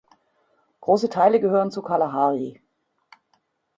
[0.79, 2.59] Große Teile gehören zur Kalahari.